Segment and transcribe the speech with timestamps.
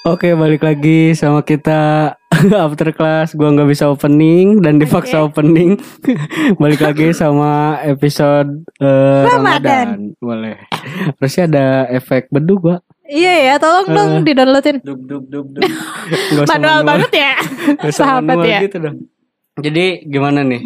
[0.00, 2.14] Oke balik lagi sama kita
[2.56, 5.76] after class gua nggak bisa opening dan dipaksa opening
[6.62, 9.36] balik lagi sama episode eh, Ramadan.
[9.60, 10.56] Ramadan boleh
[11.14, 14.24] harusnya ada efek bedug gua Iya ya, tolong dong Eh.
[14.24, 14.78] di-downloadin.
[14.80, 15.66] dub dub dub dub
[16.30, 17.32] Nggak usah Manual banget ya.
[17.90, 18.60] Sahabat manual ya.
[18.62, 18.96] gitu dong
[19.58, 20.62] jadi gimana nih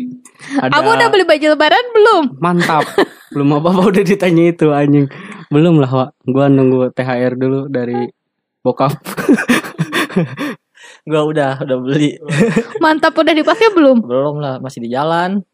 [0.54, 2.24] ada Kamu udah beli baju lebaran belum?
[2.38, 2.84] mantap
[3.32, 5.08] belum apa apa udah ditanya itu anjing
[5.50, 8.06] belum lah Wak gua nunggu THR dulu dari
[8.64, 8.96] bokap
[11.04, 12.16] Gua udah udah beli.
[12.80, 14.00] Mantap udah dipakai belum?
[14.00, 15.44] Belum lah, masih di jalan.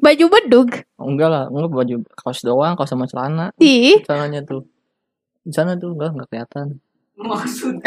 [0.00, 0.72] Baju bedug.
[0.96, 3.52] Oh, enggak lah, enggak baju kaos doang, kaos sama celana.
[3.60, 4.64] Ih, Celananya tuh.
[5.44, 6.66] Di sana tuh enggak enggak kelihatan.
[7.16, 7.80] maksud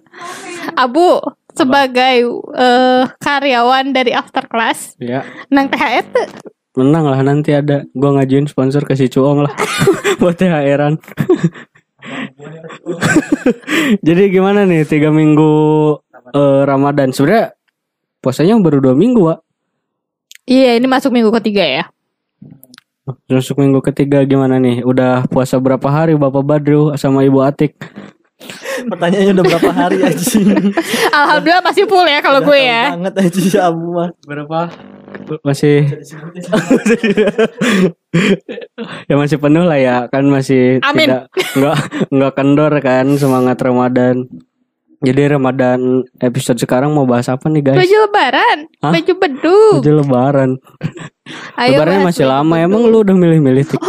[0.84, 1.20] Abu
[1.52, 2.24] sebagai
[2.56, 5.20] eh, karyawan dari after class ya
[5.52, 6.28] nang THR tuh
[6.74, 9.52] menang lah nanti ada gua ngajuin sponsor ke si Cuong lah
[10.20, 10.96] buat THR-an
[14.06, 15.52] jadi gimana nih tiga minggu
[16.32, 17.54] eh, Ramadan sebenarnya
[18.20, 19.40] puasanya baru dua minggu Wak
[20.44, 21.84] Iya, ini masuk minggu ketiga ya.
[23.28, 27.76] masuk minggu ketiga gimana nih udah puasa berapa hari Bapak Badru sama Ibu Atik
[28.84, 30.48] Pertanyaannya udah berapa hari anjing?
[31.16, 32.92] Alhamdulillah masih full ya kalau gue ya.
[32.92, 34.10] Banget anjing si Abu mah.
[34.28, 34.68] berapa
[35.40, 35.88] masih
[39.10, 41.10] ya masih penuh lah ya kan masih Amin.
[41.10, 41.22] tidak
[41.58, 41.78] nggak
[42.14, 44.30] nggak kendor kan semangat Ramadan
[45.04, 45.80] jadi Ramadan
[46.18, 48.92] episode sekarang mau bahas apa nih guys Baju lebaran, Hah?
[48.92, 49.74] baju bedug.
[49.78, 50.50] Baju lebaran
[51.56, 52.66] Ayo lebarannya masih lama bedug.
[52.66, 53.80] emang lu udah milih-milih Tik?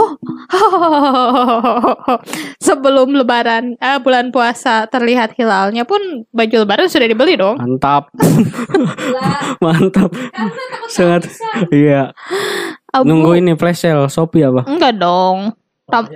[2.61, 5.99] Sebelum lebaran eh, bulan puasa terlihat hilalnya pun
[6.29, 7.55] baju lebaran sudah dibeli dong.
[7.55, 8.07] mantap
[9.63, 10.09] mantap
[10.87, 11.27] sangat
[11.69, 12.11] iya
[12.89, 15.51] Abu, nunggu ini flash sale Shopee apa Enggak dong.
[15.85, 16.09] Ram-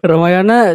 [0.00, 0.74] Ramayana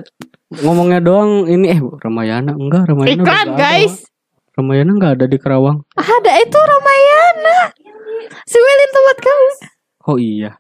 [0.62, 4.06] ngomongnya doang ini eh Ramayana enggak Ramayana Iklan ada, guys.
[4.06, 4.12] Wak.
[4.54, 7.58] Ramayana nggak ada di Kerawang Ada itu Ramayana.
[8.46, 9.48] Si Wilin tempat kamu.
[10.06, 10.52] Oh iya.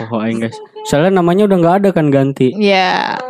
[0.00, 0.56] Oh aing guys.
[0.88, 2.54] Soalnya namanya udah nggak ada kan ganti.
[2.56, 3.20] Ya.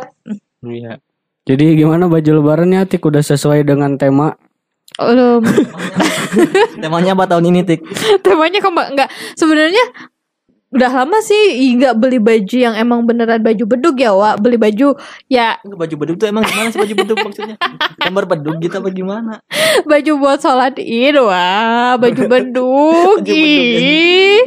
[0.63, 1.03] Iya.
[1.43, 4.39] Jadi gimana baju lebarannya Tik udah sesuai dengan tema?
[4.95, 5.43] Belum.
[6.79, 7.81] Temanya apa tahun ini, Tik?
[8.23, 9.09] Temanya kembang enggak.
[9.35, 9.83] Sebenarnya
[10.73, 14.41] udah lama sih nggak beli baju yang emang beneran baju bedug ya, Wak.
[14.41, 14.97] Beli baju
[15.29, 17.57] ya baju bedug tuh emang gimana sih baju bedug maksudnya?
[18.01, 19.33] Gambar bedug gitu apa gimana?
[19.91, 22.01] baju buat sholat id, Wak.
[22.01, 23.17] Baju bedug.
[23.21, 24.41] Baju bedug, Ih.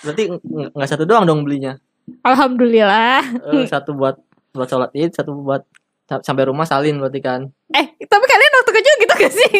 [0.00, 1.76] Berarti ng- nggak satu doang dong belinya.
[2.24, 3.20] Alhamdulillah.
[3.52, 4.16] Eh, satu buat
[4.50, 5.62] buat sholat id, satu buat
[6.04, 7.40] sa- sampai rumah salin berarti kan.
[7.68, 9.52] Eh, tapi kalian waktu kecil gitu gak sih?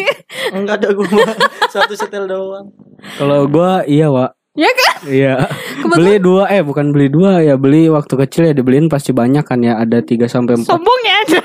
[0.49, 1.37] Enggak ada gua mah.
[1.69, 2.73] satu setel doang.
[3.15, 4.33] Kalau gua iya, Wak.
[4.57, 4.93] ya kan?
[5.05, 5.35] Iya.
[5.87, 9.59] Beli dua eh bukan beli dua ya beli waktu kecil ya dibeliin pasti banyak kan
[9.63, 11.39] ya ada 3 sampai 4 Sombongnya ada.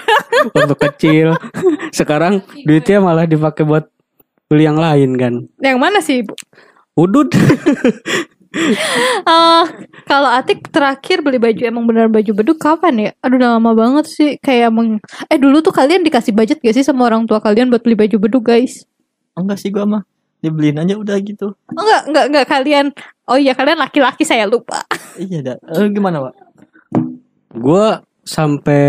[0.55, 1.29] waktu kecil.
[1.95, 3.87] Sekarang duitnya malah dipakai buat
[4.51, 5.35] beli yang lain kan.
[5.63, 6.35] Yang mana sih, Ibu?
[6.95, 7.29] Udud.
[8.55, 9.65] Eh,
[10.07, 13.11] kalau Atik terakhir beli baju emang beneran baju beduk kapan ya?
[13.19, 16.87] Aduh udah lama banget sih kayak emang eh dulu tuh kalian dikasih budget gak sih
[16.87, 18.87] sama orang tua kalian buat beli baju beduk guys?
[19.35, 20.03] Enggak sih gua mah.
[20.45, 21.57] Dibeliin aja udah gitu.
[21.57, 22.87] Oh, enggak enggak enggak kalian.
[23.25, 24.85] Oh iya kalian laki-laki saya lupa.
[25.15, 25.57] Iya dah.
[25.79, 26.35] Eh, gimana, Pak?
[27.55, 28.85] Gua sampai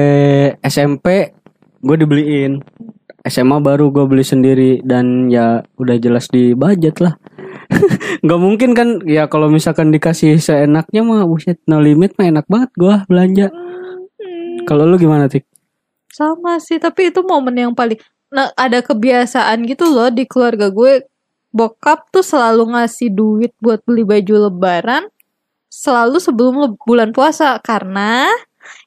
[0.60, 1.32] SMP
[1.80, 2.66] gue dibeliin.
[3.26, 7.14] SMA baru gue beli sendiri dan ya udah jelas di budget lah.
[8.28, 12.70] Gak mungkin kan ya kalau misalkan dikasih seenaknya mah buset no limit mah enak banget
[12.74, 13.54] gua belanja.
[13.54, 15.46] Hmm, Kalau lu gimana Tik?
[16.16, 18.00] sama sih tapi itu momen yang paling
[18.32, 21.04] nah ada kebiasaan gitu loh di keluarga gue
[21.56, 25.08] bokap tuh selalu ngasih duit buat beli baju lebaran
[25.72, 27.64] selalu sebelum le- bulan puasa.
[27.64, 28.28] Karena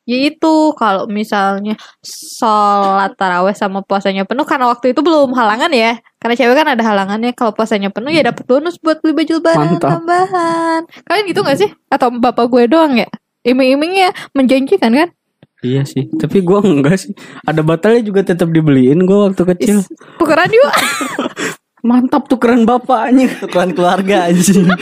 [0.05, 5.97] yaitu kalau misalnya sholat taraweh sama puasanya penuh karena waktu itu belum halangan ya.
[6.19, 9.67] Karena cewek kan ada halangannya kalau puasanya penuh ya dapat bonus buat beli baju lebaran
[9.79, 9.91] Mantap.
[10.03, 10.81] tambahan.
[11.07, 11.71] Kalian gitu gak sih?
[11.89, 13.09] Atau bapak gue doang ya?
[13.47, 15.09] Iming-imingnya menjanjikan kan?
[15.59, 17.11] Iya sih, tapi gua enggak sih.
[17.43, 19.83] Ada batalnya juga tetap dibeliin gua waktu kecil.
[20.15, 20.71] Tukeran yuk
[21.87, 23.31] Mantap tuh keren bapaknya.
[23.43, 24.67] Tukeran keluarga anjing.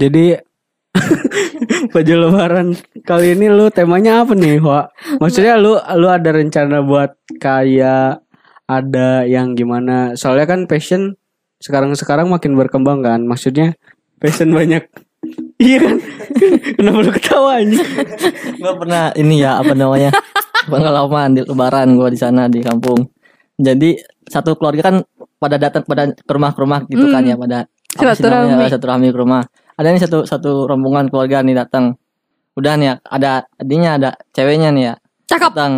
[0.00, 0.36] Jadi
[1.92, 2.72] baju lebaran
[3.04, 5.20] kali ini lu temanya apa nih, Wak?
[5.20, 8.24] Maksudnya lu lu ada rencana buat kayak
[8.64, 10.16] ada yang gimana?
[10.16, 11.20] Soalnya kan passion
[11.60, 13.24] sekarang-sekarang makin berkembang kan.
[13.24, 13.76] Maksudnya
[14.20, 14.84] passion banyak.
[15.56, 15.96] Iya kan?
[16.76, 17.88] Kenapa lu ketawa anjing?
[18.60, 20.12] gua pernah ini ya apa namanya?
[20.68, 23.15] Pengalaman di lebaran gua di sana di kampung.
[23.56, 23.96] Jadi
[24.28, 24.96] satu keluarga kan
[25.40, 27.30] pada datang pada ke rumah ke rumah gitu kan Hmm.
[27.32, 27.58] ya pada
[27.96, 29.08] sih Silaturahmi.
[29.08, 29.42] ke rumah.
[29.76, 31.96] Ada nih satu satu rombongan keluarga nih datang.
[32.56, 34.94] Udah nih ya, ada adiknya ada ceweknya nih ya.
[35.26, 35.52] Cakep.
[35.52, 35.74] datang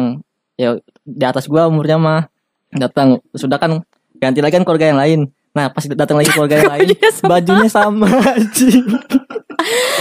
[0.58, 0.74] ya
[1.06, 2.20] di atas gua umurnya mah
[2.74, 3.80] datang sudah kan
[4.18, 5.20] ganti lagi kan keluarga yang lain
[5.58, 7.26] nah pas datang lagi keluarga yang lain Bajunya sama.
[7.28, 8.86] bajunya sama anjing.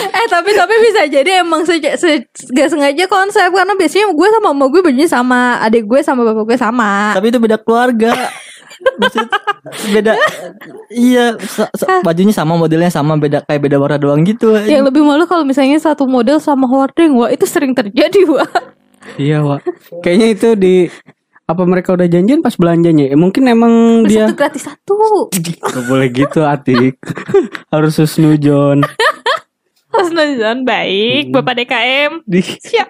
[0.07, 4.53] Eh tapi tapi bisa jadi emang se, se- gak sengaja konsep karena biasanya gue sama
[4.53, 7.17] mama gue bajunya sama, adik gue sama bapak gue sama.
[7.17, 8.13] tapi itu beda keluarga
[8.77, 9.25] Maksud,
[9.89, 10.13] beda
[10.87, 11.33] iya
[11.99, 15.81] bajunya sama modelnya sama beda kayak beda warna doang gitu Yang lebih malu kalau misalnya
[15.81, 18.45] satu model sama hording, wah itu sering terjadi wah.
[19.17, 19.65] Iya, Wak.
[20.03, 20.75] Kayaknya itu di
[21.47, 23.07] apa mereka udah janjian pas belanjanya?
[23.07, 24.95] Ya, mungkin emang Beli dia Satu gratis satu.
[25.63, 26.99] Gak boleh gitu, Atik.
[27.73, 28.83] Harus husnujon.
[29.87, 32.11] Harus nonton baik, bapak DKM.
[32.27, 32.89] Di Siap.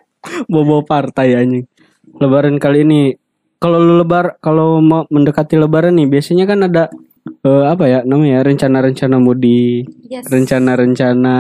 [0.50, 1.70] bobo partai anjing.
[2.18, 3.14] Lebaran kali ini
[3.62, 6.84] kalau lu lebar kalau mau mendekati lebaran nih biasanya kan ada
[7.46, 10.26] eh, apa ya namanya rencana-rencana mudik, Yes.
[10.28, 11.38] rencana-rencana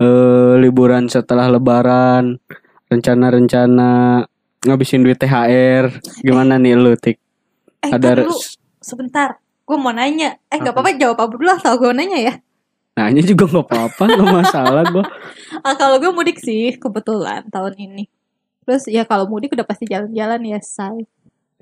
[0.00, 2.40] eh, liburan setelah lebaran,
[2.88, 4.24] rencana-rencana
[4.64, 5.92] ngabisin duit THR.
[6.24, 7.16] Gimana nih lu, Tik?
[7.84, 8.34] Eh, Ada dulu.
[8.80, 9.36] sebentar.
[9.64, 10.36] Gue mau nanya.
[10.48, 11.58] Eh, nggak apa-apa jawab apa dulu lah.
[11.60, 12.34] Tau gue nanya ya.
[12.96, 15.04] Nanya juga nggak apa-apa, nggak masalah gua.
[15.64, 18.04] Ah, kalau gue mudik sih kebetulan tahun ini.
[18.68, 21.08] Terus ya kalau mudik udah pasti jalan-jalan ya, say.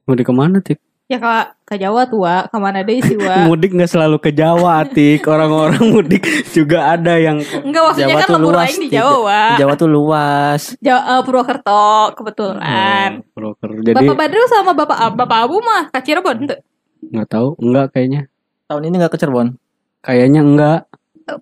[0.09, 0.81] Mudik ke mana, Tik?
[1.07, 1.29] Ya ke,
[1.67, 2.49] ke Jawa tuh, Wak.
[2.49, 3.45] Ke mana deh sih, Wak?
[3.51, 5.21] Mudik nggak selalu ke Jawa, Tik.
[5.23, 8.89] Orang-orang mudik juga ada yang Enggak maksudnya Jawa kan luas lain di.
[8.89, 9.53] Jawa, Wak.
[9.57, 11.85] Jawa tuh luas Jawa, eh, Purwokerto
[12.15, 13.11] kebetulan.
[13.21, 13.71] Oh, broker.
[13.79, 16.61] Jadi Bapak Badrul sama Bapak Bapak Abu mah ke Cirebon tuh.
[17.03, 18.21] nggak tahu, enggak kayaknya.
[18.65, 19.59] tahun ini nggak ke Cirebon
[20.01, 20.81] Kayaknya enggak.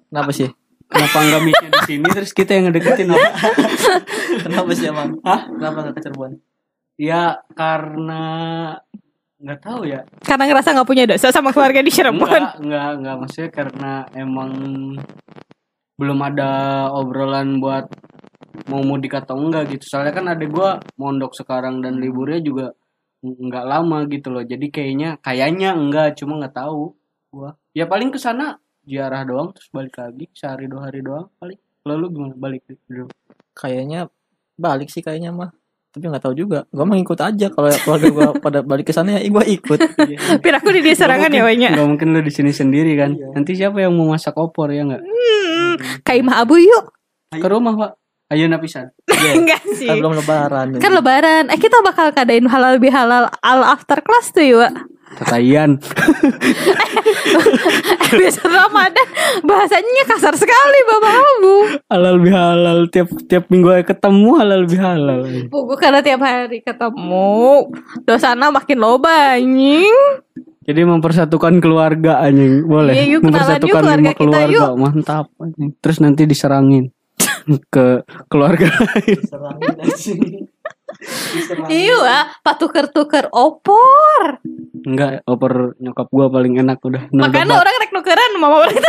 [0.09, 0.49] kenapa sih
[0.87, 3.29] Kenapa enggak mikir di sini terus kita yang ngedeketin apa?
[4.43, 5.47] kenapa sih emang Hah?
[5.47, 6.33] kenapa nggak ke Cirebon
[6.97, 7.23] Ya
[7.53, 8.25] karena
[9.41, 10.01] nggak tahu ya.
[10.21, 12.29] Karena ngerasa nggak punya dosa sama keluarga di Cirebon.
[12.29, 14.51] Enggak, enggak, enggak maksudnya karena emang
[15.97, 16.51] belum ada
[16.97, 17.89] obrolan buat
[18.69, 19.85] mau mudik atau enggak gitu.
[19.97, 22.67] Soalnya kan ada gua mondok sekarang dan liburnya juga
[23.25, 24.45] enggak lama gitu loh.
[24.45, 26.93] Jadi kayaknya kayaknya enggak, cuma nggak tahu
[27.33, 27.57] gua.
[27.73, 31.59] Ya paling ke sana ziarah doang terus balik lagi sehari dua hari doang paling.
[31.89, 33.09] Lalu gimana balik dulu?
[33.61, 34.09] kayaknya
[34.57, 35.51] balik sih kayaknya mah
[35.91, 39.19] tapi nggak tahu juga gua mah ngikut aja kalau keluarga gua pada balik ke sana
[39.19, 39.79] ya gua ikut
[40.39, 41.75] Biar aku di serangan ya, Wanya.
[41.75, 43.15] Enggak mungkin lu di sini sendiri kan.
[43.35, 45.03] Nanti siapa yang mau masak opor ya enggak?
[45.03, 45.75] Hmm,
[46.07, 46.85] kayak Imah Abu yuk.
[47.31, 47.91] Ke rumah, Pak.
[48.31, 48.95] Ayo napisan.
[49.35, 49.91] Enggak sih.
[49.91, 51.51] kan belum lebaran Kan lebaran.
[51.51, 54.71] Eh kita bakal kadain halal bihalal al after class tuh ya.
[55.19, 55.79] Tatayan.
[58.11, 59.07] Biasa Ramadan
[59.43, 61.55] bahasanya kasar sekali Bapak Abu.
[61.87, 65.21] halal bihalal tiap tiap minggu aja ketemu halal bihalal.
[65.51, 67.71] Buku karena tiap hari ketemu.
[68.07, 69.95] Dosana makin loba anjing.
[70.67, 72.63] Jadi mempersatukan keluarga anjing.
[72.67, 72.95] Boleh.
[72.95, 74.55] Iya, yuk, mempersatukan yuk keluarga lima kita, keluarga.
[74.55, 74.71] yuk.
[74.79, 75.71] Mantap anjing.
[75.83, 76.85] Terus nanti diserangin
[77.75, 79.19] ke keluarga lain.
[81.71, 84.41] Iya, patuker-tuker opor.
[84.87, 87.03] Enggak, oper nyokap gua paling enak udah.
[87.13, 88.77] Makanya orang rek nukeran mama orang.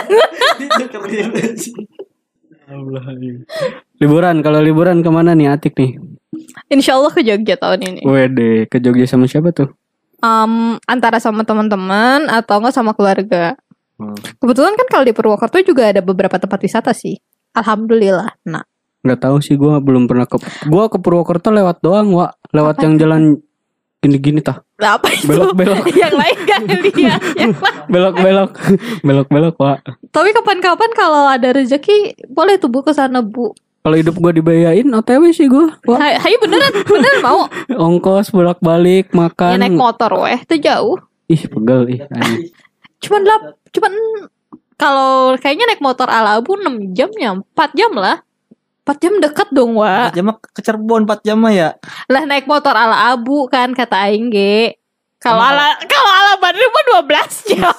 [4.00, 6.00] Liburan, kalau liburan ke mana nih Atik nih?
[6.71, 8.01] Insya Allah ke Jogja tahun ini.
[8.07, 9.68] Wede, ke Jogja sama siapa tuh?
[10.24, 13.59] Em, antara sama teman-teman atau enggak sama keluarga.
[14.00, 14.15] Hmm.
[14.15, 17.19] Kebetulan kan kalau di Purwokerto juga ada beberapa tempat wisata sih.
[17.51, 18.39] Alhamdulillah.
[18.47, 18.63] Nah,
[19.01, 22.37] Nggak tahu sih gua belum pernah ke gua ke Purwokerto lewat doang, Wak.
[22.52, 23.21] Lewat Apa yang jalan
[23.97, 24.61] gini-gini tah.
[24.78, 25.30] apa itu?
[25.30, 25.85] Belok-belok.
[26.02, 27.21] yang lain gak lihat.
[27.33, 27.78] Yang lain.
[27.87, 28.52] Belok-belok.
[29.02, 29.78] Belok-belok, Wak.
[30.09, 33.54] Tapi kapan-kapan kalau ada rezeki boleh tuh Bu ke sana Bu.
[33.81, 35.73] Kalau hidup gua dibayain OTW sih gua.
[35.85, 35.97] Wak.
[35.97, 37.45] Hai, hai, beneran, beneran mau.
[37.90, 39.57] Ongkos bolak-balik Ya makan.
[39.57, 40.97] naik motor weh, itu jauh.
[41.26, 42.02] Ih, pegel ih.
[43.02, 43.94] Cuman lap, cuman
[44.78, 48.21] kalau kayaknya naik motor ala Abu 6 jam ya, 4 jam lah.
[48.92, 50.12] 4 jam deket dong, Wak.
[50.12, 51.69] jam mah ke Cirebon 4 jam mah ya
[52.06, 54.76] Lah naik motor ala Abu kan kata aing ge.
[55.18, 57.07] Kalau ala kalau ala Badri mah 12
[57.52, 57.78] jam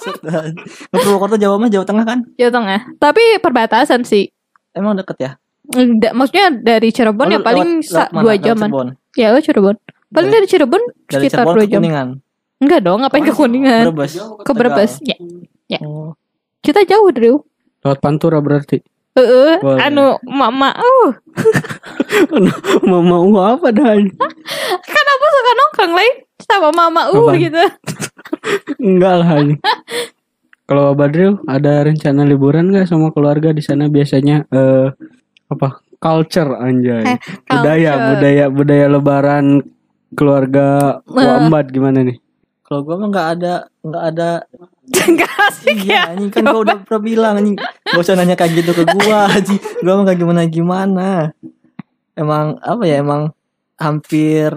[0.87, 2.81] Ke Purwokerto Jawa mah Jawa Tengah kan Jawa Tengah.
[2.97, 4.31] Tapi perbatasan sih.
[4.73, 5.31] emang deket ya
[5.69, 8.19] Enggak, maksudnya dari Cirebon Oh, ya paling lewat- lewat mana?
[8.19, 8.59] dua Lewat jaman.
[8.65, 8.89] Cirebon.
[9.13, 9.77] Ya lo Cirebon.
[10.09, 11.81] Paling Dari- dari Cirebon dari sekitar Cirebon dua ke jam.
[11.81, 12.09] Kuningan
[12.59, 13.83] Enggak dong, ngapain ke Kuningan?
[13.89, 14.93] Brebes Ke Brebes.
[15.01, 15.17] Ya,
[15.69, 15.79] Ya.
[15.81, 16.15] Oh.
[16.61, 17.43] kita jauh, Drew.
[17.81, 18.79] Lewat Pantura berarti.
[19.13, 19.81] Heeh, Boleh.
[19.85, 21.11] anu mama, uh,
[22.89, 23.93] Mau mau apa dah?
[24.83, 27.37] kan aku suka nongkrong lain sama mama uh Apaan?
[27.39, 27.61] gitu.
[28.81, 29.61] Enggak lah anjing.
[30.65, 34.89] Kalau Badril ada rencana liburan nggak sama keluarga di sana biasanya eh
[35.47, 35.85] apa?
[36.01, 37.05] Culture anjay.
[37.05, 38.09] Eh, budaya, culture.
[38.11, 39.45] budaya, budaya lebaran
[40.13, 42.17] keluarga Wambat gimana nih?
[42.63, 43.55] kalau gua mah nggak ada
[43.85, 44.31] nggak ada
[45.09, 45.85] Enggak asik ya.
[45.87, 49.31] iya anjing kan gua udah pernah bilang anjing gak usah nanya kayak gitu ke gua
[49.31, 51.09] anjing gua mah gak gimana gimana
[52.15, 53.31] emang apa ya emang
[53.79, 54.51] hampir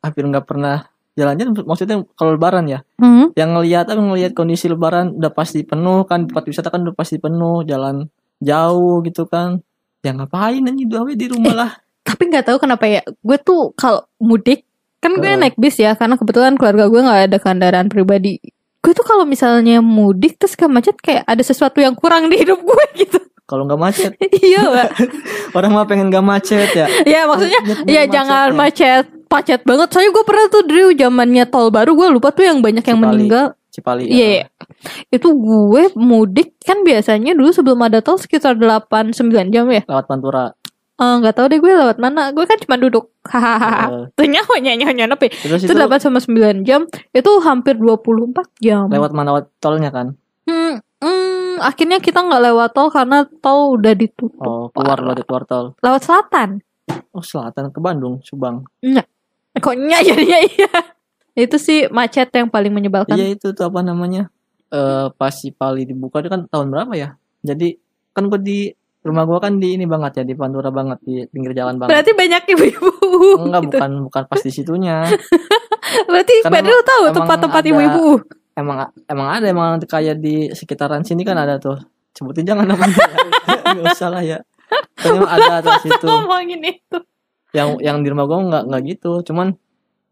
[0.00, 0.84] hampir nggak pernah
[1.14, 3.32] jalan-jalan maksudnya kalau lebaran ya Hmm.
[3.34, 7.16] yang ngelihat apa ngelihat kondisi lebaran udah pasti penuh kan tempat wisata kan udah pasti
[7.16, 8.08] penuh jalan
[8.40, 9.60] jauh gitu kan
[10.00, 13.04] ya ngapain aja dua di rumah lah Tapi nggak tahu kenapa ya.
[13.20, 14.64] Gue tuh kalau mudik
[14.98, 15.38] kan gue Heeh.
[15.38, 18.40] naik bis ya karena kebetulan keluarga gue nggak ada kendaraan pribadi.
[18.80, 22.60] Gue tuh kalau misalnya mudik terus ke macet kayak ada sesuatu yang kurang di hidup
[22.60, 23.20] gue gitu.
[23.44, 24.12] kalau nggak macet
[24.46, 24.86] iya,
[25.58, 28.56] orang mah pengen nggak macet ya ya maksudnya ya macet jangan ya.
[28.56, 29.88] macet macet banget.
[29.94, 33.14] Soalnya gue pernah tuh Drew zamannya tol baru gue lupa tuh yang banyak yang Cipali.
[33.14, 33.46] meninggal.
[33.70, 34.44] Cipali Iya, iya.
[35.14, 39.86] Itu gue mudik kan biasanya dulu sebelum ada tol sekitar 8 9 jam ya.
[39.86, 40.50] lewat Pantura
[41.00, 42.28] Eh, nggak tahu deh gue lewat mana.
[42.30, 43.08] Gue kan cuma duduk.
[43.24, 44.12] Hahaha.
[44.12, 48.36] Tuh nyawa nyawa nyawa tapi terus itu itu 8 sama 9 jam itu hampir 24
[48.58, 48.84] jam.
[48.86, 50.12] lewat mana lewat tolnya kan
[50.44, 54.40] Hmm, hmm, akhirnya kita nggak lewat tol karena tol udah ditutup.
[54.40, 56.58] oh keluar lewat keluar tol Lewat selatan.
[57.12, 58.64] oh selatan ke Bandung Subang
[59.52, 60.72] Kok nya jadinya iya.
[61.32, 63.14] Itu sih macet yang paling menyebalkan.
[63.14, 64.26] iya itu tuh apa namanya
[64.68, 67.08] eh pas Cipali dibuka itu kan tahun berapa ya
[67.40, 67.78] jadi
[68.10, 68.58] kan gue di
[69.00, 72.12] rumah gua kan di ini banget ya di Pantura banget di pinggir jalan banget Berarti
[72.12, 72.88] banyak ibu-ibu.
[73.40, 73.68] enggak gitu.
[73.72, 74.96] bukan bukan pas di situnya
[76.06, 78.06] Berarti Karena Pedro tahu tempat-tempat ibu-ibu.
[78.52, 78.76] emang
[79.06, 81.80] emang ada emang kayak di sekitaran sini kan ada tuh
[82.12, 82.92] sebutin jangan namanya
[83.72, 84.38] nggak usah lah ya
[85.00, 86.98] emang ada tuh situ Ngomongin itu.
[87.50, 89.56] yang yang di rumah gua nggak nggak gitu cuman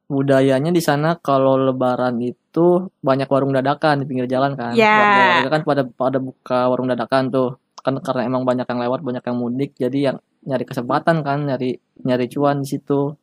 [0.07, 4.97] budayanya di sana kalau lebaran itu banyak warung dadakan di pinggir jalan kan Ya.
[4.97, 9.25] warga-warga kan pada pada buka warung dadakan tuh kan karena emang banyak yang lewat banyak
[9.25, 13.15] yang mudik jadi yang nyari kesempatan kan nyari nyari cuan di situ.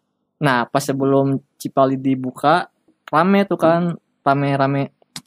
[0.44, 2.68] Nah pas sebelum Cipali dibuka
[3.08, 3.96] rame tuh kan
[4.26, 4.82] rame rame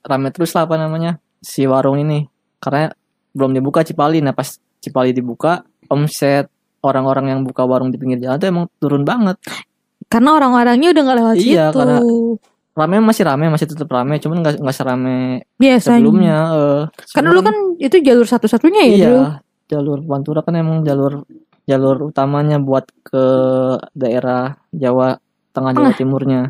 [0.05, 2.25] rame terus lah apa namanya si warung ini.
[2.61, 2.93] Karena
[3.33, 4.21] belum dibuka Cipali.
[4.21, 6.49] Nah pas Cipali dibuka omset
[6.85, 9.37] orang-orang yang buka warung di pinggir jalan tuh emang turun banget.
[10.09, 11.77] Karena orang-orangnya udah nggak lewat Iya, situ.
[11.77, 12.03] karena-
[12.79, 15.99] rame masih rame masih tetap rame cuman nggak nggak serame Biasanya.
[15.99, 16.83] sebelumnya eh.
[17.11, 19.25] Karena dulu Sebelum- kan itu jalur satu-satunya ya, iya Drew?
[19.69, 21.27] jalur Pantura kan emang jalur
[21.65, 23.25] jalur utamanya buat ke
[23.93, 25.19] daerah Jawa
[25.51, 25.99] Tengah Jawa Tengah.
[25.99, 26.41] Timurnya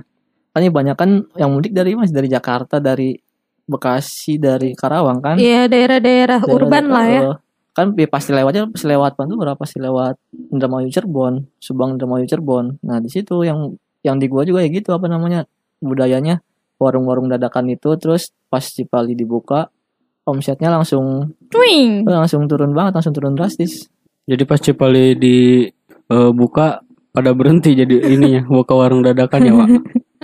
[0.48, 3.16] kan ini banyak kan yang mudik dari masih dari Jakarta dari
[3.64, 7.20] Bekasi dari Karawang kan Iya, daerah-daerah Daerah- urban lah ya.
[7.22, 7.36] eh,
[7.70, 10.16] kan ya pasti lewatnya pasti lewat Pantura pasti lewat
[10.50, 14.90] Indramayu Cirebon Subang Indramayu Cirebon nah di situ yang yang di gua juga ya gitu
[14.90, 15.44] apa namanya
[15.78, 16.42] budayanya
[16.78, 19.68] warung-warung dadakan itu terus pas Cipali dibuka
[20.28, 22.04] omsetnya langsung Twing.
[22.04, 23.88] langsung turun banget langsung turun drastis.
[24.28, 25.64] Jadi pas Cipali di
[26.08, 29.68] eh, buka pada berhenti jadi ininya buka warung dadakan ya, Pak.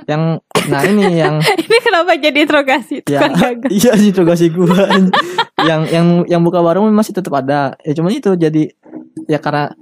[0.04, 0.22] yang
[0.68, 3.08] nah ini yang Ini kenapa jadi interogasi?
[3.08, 3.24] Ya
[3.72, 4.84] iya sih kasih gua.
[5.64, 7.72] Yang yang yang buka warung masih tetap ada.
[7.88, 8.68] Ya cuma itu jadi
[9.24, 9.72] ya karena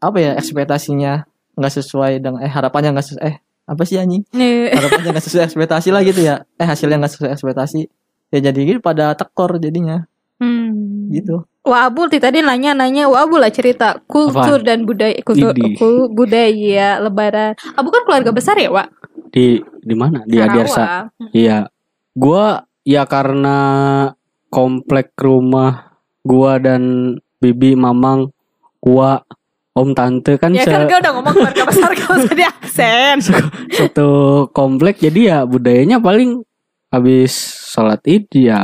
[0.00, 1.28] apa ya ekspektasinya
[1.60, 3.36] nggak sesuai dengan eh harapannya nggak sesuai eh
[3.70, 4.26] apa sih anjing
[4.74, 7.80] harapannya nggak sesuai ekspektasi lah gitu ya eh hasilnya nggak sesuai ekspektasi
[8.28, 10.10] ya jadi gitu pada tekor jadinya
[10.40, 11.12] Hmm.
[11.12, 16.96] gitu Wah, Abul tadi nanya-nanya, Wah, Abul lah cerita kultur dan budaya kultur kul- budaya
[16.96, 17.52] lebaran.
[17.76, 18.88] Abu kan keluarga besar ya, Wak?
[19.28, 20.24] Di di mana?
[20.24, 21.12] Di Adiarsa.
[21.36, 21.68] Iya.
[22.16, 23.58] Gua ya karena
[24.48, 28.32] komplek rumah gua dan bibi, mamang,
[28.80, 29.20] gua,
[29.80, 33.16] om tante kan Ya kan gue udah ngomong keluarga besar gak usah di aksen.
[33.72, 34.10] satu
[34.58, 36.44] komplek jadi ya budayanya paling
[36.92, 37.32] habis
[37.72, 38.60] sholat id ya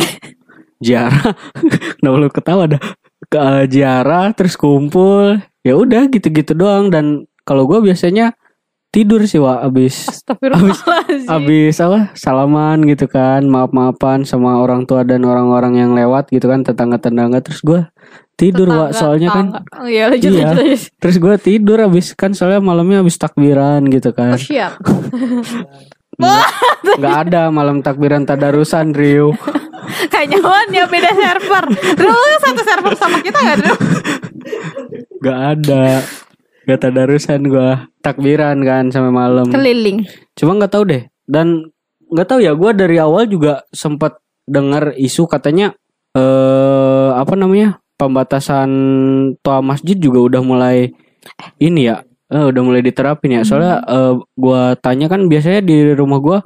[0.81, 1.33] ziarah.
[1.99, 2.83] Kenapa lu ketawa dah.
[3.27, 5.41] Ke eh, ziarah terus kumpul.
[5.65, 6.93] Ya udah gitu-gitu doang.
[6.93, 8.37] Dan kalau gua biasanya
[8.97, 11.29] tidur sih wa abis Astagfirullahaladzim.
[11.29, 16.49] abis apa salaman gitu kan maaf maafan sama orang tua dan orang-orang yang lewat gitu
[16.49, 17.93] kan tetangga-tetangga terus gua
[18.35, 19.77] tidur wa Tetangga, soalnya kan tetangga.
[19.77, 20.41] Oh, iya, lanjut, Iya.
[20.49, 20.81] lanjut, lanjut.
[20.97, 24.81] terus gua tidur abis kan soalnya malamnya abis takbiran gitu Oh, kan siap.
[26.97, 29.37] nggak ada malam takbiran tadarusan Rio
[30.11, 31.65] Kayak nyawan ya beda server.
[31.95, 33.75] Dulu lu satu server sama kita gak Dulu?
[35.17, 35.85] nggak ada
[36.67, 40.03] nggak tadarusan gua takbiran kan sampai malam Keliling.
[40.35, 41.71] cuma nggak tahu deh dan
[42.05, 45.75] nggak tahu ya gua dari awal juga sempat dengar isu katanya
[46.13, 48.69] eh apa namanya pembatasan
[49.39, 50.91] toa masjid juga udah mulai
[51.59, 56.19] ini ya eh, udah mulai diterapin ya soalnya eh, gua tanya kan biasanya di rumah
[56.19, 56.39] gua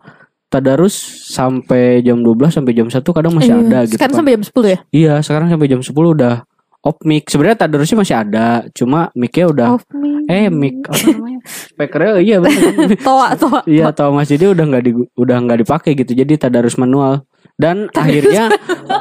[0.49, 0.99] tadarus
[1.31, 3.63] sampai jam 12 sampai jam 1 kadang masih Iya.
[3.63, 4.19] ada gitu Sekarang kan.
[4.19, 4.79] sampai jam 10 ya?
[4.91, 6.35] Iya, sekarang sampai jam 10 udah
[6.81, 7.29] off mic.
[7.29, 9.85] Sebenarnya tadarusnya masih ada, cuma mic-nya udah Off
[10.31, 11.41] eh mic apa namanya?
[11.45, 12.73] Speakernya iya bener.
[13.07, 13.61] Toa, toa.
[13.69, 16.13] iya, atau masjidnya udah nggak di udah nggak dipakai gitu.
[16.17, 17.25] Jadi tadarus manual.
[17.61, 18.49] Dan akhirnya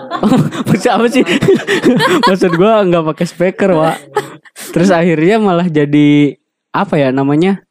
[0.68, 1.24] maksud apa sih?
[2.28, 3.98] maksud gua nggak pakai speaker, Wak.
[4.76, 6.36] Terus akhirnya malah jadi
[6.76, 7.64] apa ya namanya?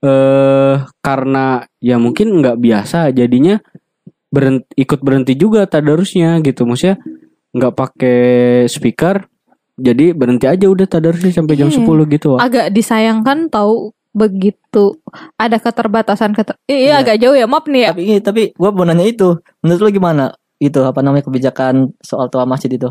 [0.00, 3.60] eh karena ya mungkin nggak biasa jadinya
[4.32, 6.96] berhenti, ikut berhenti juga tadarusnya gitu maksudnya
[7.52, 8.20] nggak pakai
[8.64, 9.28] speaker
[9.80, 11.80] jadi berhenti aja udah tadarusnya sampai jam Iya.
[11.80, 12.40] 10 gitu Wak.
[12.44, 14.98] agak disayangkan tahu begitu
[15.34, 16.94] ada keterbatasan keter iya Iya.
[17.00, 19.38] agak jauh ya maaf nih ya Tapi tapi gua mau nanya itu.
[19.62, 20.34] Menurut lu gimana?
[20.58, 22.90] Itu apa namanya kebijakan soal tua masjid itu?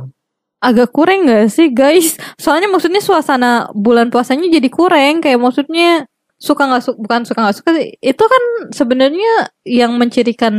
[0.60, 6.04] agak kurang gak sih guys soalnya maksudnya suasana bulan puasanya jadi kurang kayak maksudnya
[6.36, 7.88] suka nggak suka bukan suka nggak suka sih.
[8.00, 8.44] itu kan
[8.76, 10.52] sebenarnya yang mencirikan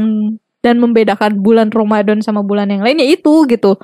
[0.64, 3.76] dan membedakan bulan Ramadan sama bulan yang lainnya itu gitu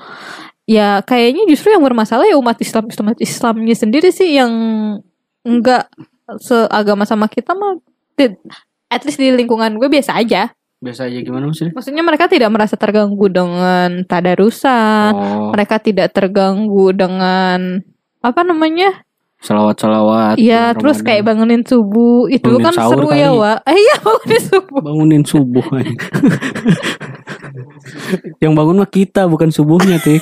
[0.67, 4.53] ya kayaknya justru yang bermasalah ya umat Islam umat Islamnya sendiri sih yang
[5.47, 5.87] enggak
[6.43, 7.79] seagama sama kita mah
[8.91, 10.51] at least di lingkungan gue biasa aja.
[10.77, 11.73] Biasa aja gimana maksudnya?
[11.73, 15.51] Maksudnya mereka tidak merasa terganggu dengan tadarusan oh.
[15.55, 17.81] mereka tidak terganggu dengan
[18.21, 19.06] apa namanya
[19.37, 22.27] salawat salawat ya terus kayak bangunin subuh.
[22.27, 23.39] Itu Bangunin kan seru ya kali.
[23.39, 24.81] wa eh, iya bangunin subuh.
[24.83, 25.65] Bangunin subuh
[28.43, 30.21] yang bangun mah kita bukan subuhnya tik.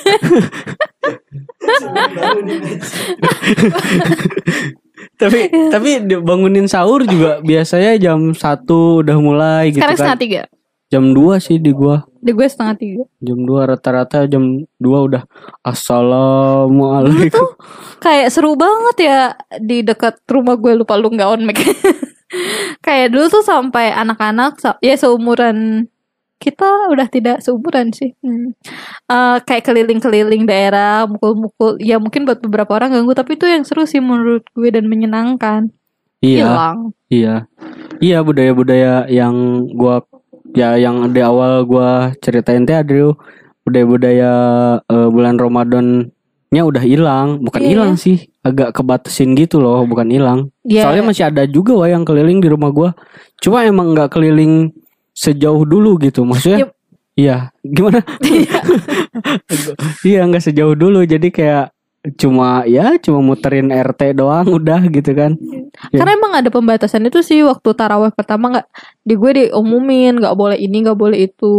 [5.15, 5.39] Tapi
[5.71, 9.99] tapi di- bangunin sahur juga biasanya jam satu udah mulai gitu sekarang kan.
[9.99, 10.41] setengah tiga
[10.89, 12.05] jam 2 sih di gua.
[12.21, 13.03] Di gue setengah tiga.
[13.21, 15.23] Jam 2 rata-rata jam 2 udah.
[15.61, 17.57] Assalamualaikum.
[18.03, 19.19] Kayak seru banget ya
[19.61, 21.61] di dekat rumah gue lupa lu nggak on mic.
[22.85, 25.87] Kayak dulu tuh sampai anak-anak ya seumuran
[26.35, 28.13] kita udah tidak seumuran sih.
[28.21, 28.53] Hmm.
[29.07, 33.87] Eh, kayak keliling-keliling daerah mukul-mukul ya mungkin buat beberapa orang ganggu tapi itu yang seru
[33.87, 35.71] sih menurut gue dan menyenangkan.
[36.25, 36.45] Iya.
[36.45, 36.79] Hilang.
[37.07, 37.35] Iya.
[38.03, 40.03] Iya budaya-budaya yang gua
[40.55, 43.19] ya yang di awal gua ceritain teh Adrio
[43.65, 44.31] budaya-budaya
[44.81, 47.69] eh, bulan Ramadannya udah hilang, bukan Iya.
[47.73, 50.39] hilang sih, agak kebatasin gitu loh, bukan hilang.
[50.63, 52.89] ya Soalnya masih ada juga wah yang keliling di rumah gua.
[53.41, 54.71] Cuma emang nggak keliling
[55.11, 56.65] sejauh dulu gitu, maksudnya.
[56.65, 56.71] Yep.
[57.15, 58.03] Iya, gimana?
[60.07, 61.03] iya, nggak sejauh dulu.
[61.07, 61.74] Jadi kayak
[62.13, 65.33] cuma ya cuma muterin RT doang udah gitu kan.
[65.89, 65.99] Ya.
[66.05, 68.67] Karena emang ada pembatasan itu sih waktu taraweh pertama nggak
[69.01, 71.53] di gue diumumin nggak boleh ini nggak boleh itu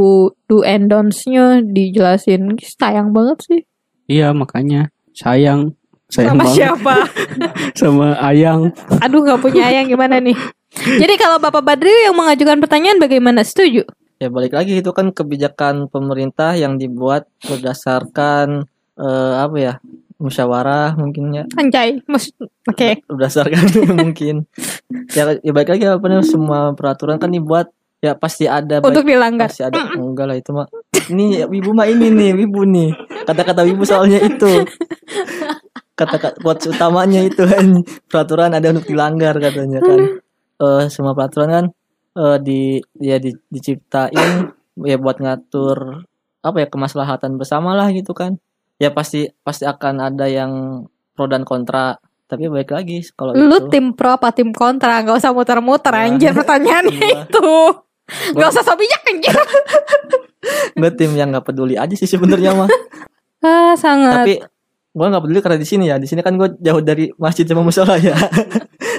[0.47, 3.61] do and don'ts-nya dijelasin sayang banget sih
[4.07, 5.75] Iya makanya sayang
[6.07, 6.97] sayang sama banget siapa
[7.83, 8.71] sama ayang.
[9.03, 10.39] aduh nggak punya ayang gimana nih
[10.79, 13.83] jadi kalau bapak Badri yang mengajukan pertanyaan bagaimana setuju
[14.17, 18.65] Ya balik lagi itu kan kebijakan pemerintah yang dibuat berdasarkan
[18.97, 19.75] eh, apa ya?
[20.17, 21.45] Musyawarah mungkin ya.
[21.55, 23.05] Anjay maksud oke.
[23.07, 23.65] Berdasarkan
[24.01, 24.49] mungkin.
[25.13, 27.69] Ya, ya balik lagi apa namanya semua peraturan kan dibuat
[28.01, 29.49] ya pasti ada baik- untuk dilanggar.
[29.49, 29.77] pasti ada.
[29.95, 30.67] Enggak lah itu mah.
[31.07, 32.91] Ini wibu mah ini nih wibu nih.
[33.25, 34.65] Kata-kata wibu soalnya itu.
[35.97, 40.01] Kata-kata quotes utamanya itu kan peraturan ada untuk dilanggar katanya kan.
[40.57, 41.67] Eh semua peraturan kan
[42.17, 42.61] eh di
[42.97, 44.49] ya di, diciptain
[44.81, 46.05] ya buat ngatur
[46.41, 48.41] apa ya kemaslahatan bersama lah gitu kan
[48.77, 51.97] ya pasti pasti akan ada yang pro dan kontra.
[52.27, 54.99] Tapi baik lagi kalau lu itu tim pro apa tim kontra?
[54.99, 56.05] Nggak usah muter-muter Wah.
[56.05, 57.51] anjir pertanyaannya itu.
[58.35, 59.31] Nggak usah so bijak anjir.
[60.79, 62.71] Gue tim yang nggak peduli aja sih sebenarnya mah.
[63.39, 64.25] Ah sangat.
[64.25, 64.35] Tapi
[64.91, 65.97] gue nggak peduli karena di sini ya.
[65.97, 68.17] Di sini kan gue jauh dari masjid sama musola ya.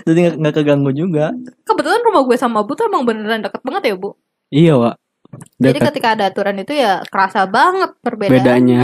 [0.04, 1.34] Jadi nggak- keganggu juga.
[1.64, 4.16] Kebetulan rumah gue sama Bu tuh emang beneran deket banget ya Bu?
[4.48, 4.96] Iya Wak.
[5.60, 8.40] Jadi ketika ada aturan itu ya kerasa banget perbedaannya.
[8.40, 8.82] bedanya.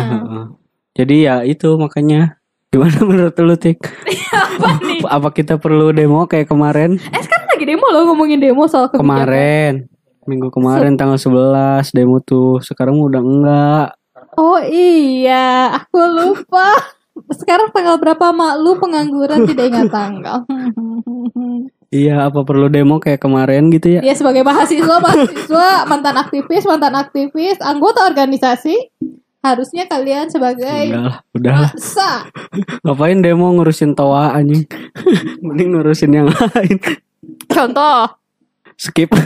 [0.93, 2.38] Jadi ya itu makanya
[2.69, 3.82] gimana menurut lu Tik?
[4.29, 5.01] Apa nih?
[5.17, 7.01] Apa kita perlu demo kayak kemarin?
[7.10, 9.01] Eh sekarang lagi demo loh ngomongin demo soal kebijakan.
[9.01, 9.73] Kemarin
[10.23, 12.62] minggu kemarin tanggal 11 demo tuh.
[12.62, 13.88] Sekarang udah enggak.
[14.38, 16.77] Oh iya, aku lupa.
[17.34, 18.62] Sekarang tanggal berapa mak?
[18.62, 20.45] Lu pengangguran tidak ingat tanggal.
[21.93, 24.01] Iya, apa perlu demo kayak kemarin gitu ya?
[24.01, 28.89] ya sebagai mahasiswa, mahasiswa, mantan aktivis, mantan aktivis, anggota organisasi,
[29.43, 32.23] harusnya kalian sebagai Udah udah masa
[32.88, 34.63] Ngapain demo ngurusin toa anjing?
[35.45, 36.79] Mending ngurusin yang lain.
[37.51, 38.08] contoh
[38.73, 39.12] Skip.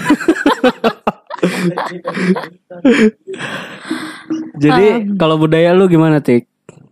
[4.60, 6.44] Jadi kalau budaya lu gimana Tik?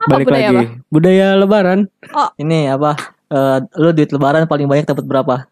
[0.05, 0.65] Apa Balik budaya lagi.
[0.87, 1.89] Budaya lebaran.
[2.39, 5.49] ini apa eh lu duit lebaran paling banyak dapat berapa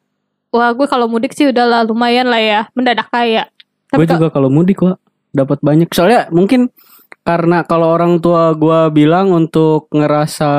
[0.53, 3.49] Wah gue kalau mudik sih udah lah lumayan lah ya Mendadak kaya
[3.89, 5.01] Gue juga kalau mudik kok
[5.33, 5.89] dapat banyak.
[5.93, 6.69] Soalnya mungkin
[7.23, 10.51] karena kalau orang tua gua bilang untuk ngerasa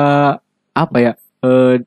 [0.73, 1.13] apa ya?
[1.45, 1.81] Eh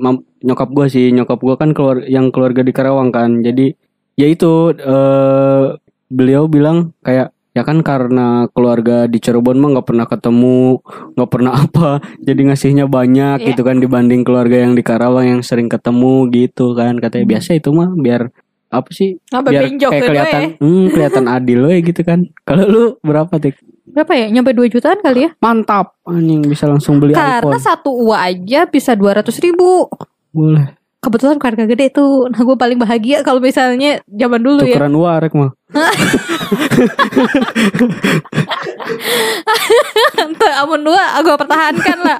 [0.00, 3.40] mam- nyokap gua sih, nyokap gua kan keluar yang keluarga di Karawang kan.
[3.44, 3.72] Jadi
[4.16, 5.64] ya itu eh
[6.08, 10.76] beliau bilang kayak Ya kan karena keluarga di Cirebon mah nggak pernah ketemu,
[11.16, 13.46] nggak pernah apa, jadi ngasihnya banyak Iya.
[13.48, 17.00] gitu kan dibanding keluarga yang di Karawang yang sering ketemu gitu kan.
[17.00, 18.28] Katanya biasa itu mah biar
[18.76, 19.16] apa sih?
[19.32, 20.48] Apa biar kayak kelihatan, ya?
[20.60, 22.28] hmm, kelihatan adil we gitu kan.
[22.44, 23.56] Kalau lu berapa tik?
[23.88, 24.28] Berapa ya?
[24.28, 25.30] Nyampe 2 jutaan kali ya?
[25.40, 27.56] Mantap, anjing bisa langsung beli Karena iPhone.
[27.56, 29.88] satu UA aja bisa 200 ribu.
[30.36, 30.76] Boleh.
[31.00, 32.28] Kebetulan keluarga gede tuh.
[32.28, 34.76] Nah gue paling bahagia kalau misalnya zaman dulu ya.
[34.76, 35.55] Tukeran warek mah.
[40.36, 42.18] Tuh, amun dua aku pertahankan lah.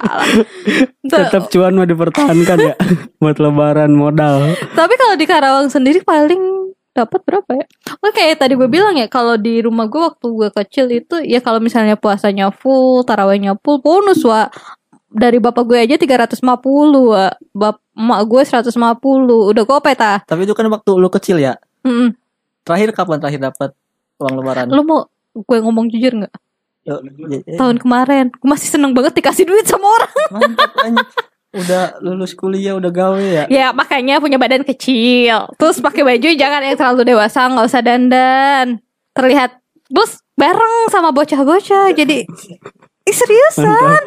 [1.07, 2.73] Tuh, Tetap cuan mah dipertahankan ya
[3.23, 4.51] buat lebaran modal.
[4.75, 7.65] Tapi kalau di Karawang sendiri paling dapat berapa ya?
[8.03, 11.61] Oke, tadi gue bilang ya kalau di rumah gue waktu gue kecil itu ya kalau
[11.61, 14.49] misalnya puasanya full, tarawihnya full, bonus wa
[15.07, 17.31] dari bapak gue aja 350 wa.
[17.55, 18.69] Bap emak gue 150
[19.55, 21.55] udah gope ta Tapi itu kan waktu lu kecil ya.
[21.87, 22.26] Mm-mm.
[22.67, 23.71] Terakhir kapan terakhir dapat
[24.19, 24.67] uang lebaran?
[24.67, 26.33] lu mau gue ngomong jujur nggak?
[26.83, 26.99] Yo,
[27.31, 28.27] y- y- tahun kemarin.
[28.35, 30.13] Gue masih seneng banget dikasih duit sama orang.
[30.35, 30.71] Mantap.
[31.55, 33.43] Udah lulus kuliah, udah gawe ya.
[33.47, 35.47] ya makanya punya badan kecil.
[35.55, 38.83] Terus pakai baju jangan yang terlalu dewasa nggak usah dandan.
[39.15, 41.95] Terlihat bus bareng sama bocah-bocah.
[41.95, 42.27] Jadi
[43.07, 44.01] Ih, seriusan?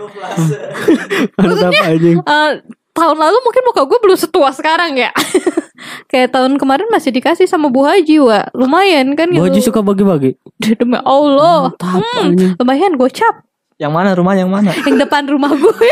[1.40, 1.73] Mantap.
[1.88, 2.20] Anjing.
[2.20, 2.51] Eh,
[2.92, 5.09] tahun lalu mungkin muka gue belum setua sekarang ya
[6.07, 9.81] kayak tahun kemarin masih dikasih sama Bu Haji wa lumayan kan Bu gitu Haji suka
[9.81, 10.37] bagi-bagi.
[10.79, 12.53] demi Allah Mantap Hmm, anjing.
[12.57, 13.35] lumayan gocap
[13.77, 14.71] Yang mana rumah yang mana?
[14.77, 15.88] yang depan rumah gue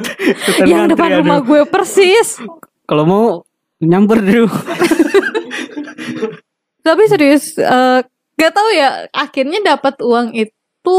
[0.66, 1.18] yang depan aduh.
[1.20, 2.42] rumah gue persis
[2.82, 3.24] Kalau mau
[3.78, 4.46] nyamper dulu.
[6.82, 8.00] Tapi serius, eh
[8.34, 9.06] gak tahu ya.
[9.12, 10.98] Akhirnya dapat uang itu